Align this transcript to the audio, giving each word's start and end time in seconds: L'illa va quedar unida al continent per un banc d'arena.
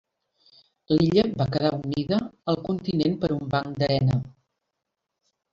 L'illa 0.93 1.25
va 1.41 1.47
quedar 1.57 1.71
unida 1.79 2.19
al 2.53 2.59
continent 2.71 3.21
per 3.25 3.33
un 3.39 3.47
banc 3.55 3.79
d'arena. 3.83 4.21